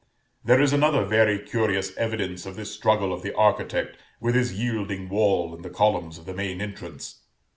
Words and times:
There 0.43 0.59
is 0.59 0.73
another 0.73 1.05
very 1.05 1.37
curious 1.37 1.95
evidence 1.95 2.47
of 2.47 2.55
this 2.55 2.71
struggle 2.73 3.13
of 3.13 3.21
the 3.21 3.35
architect 3.35 3.97
with 4.19 4.33
his 4.33 4.51
yielding 4.59 5.09
wall 5.09 5.53
in 5.53 5.61
the 5.61 5.69
columns 5.69 6.17
of 6.17 6.25
the 6.25 6.33
main 6.33 6.59
entrance. 6.59 7.21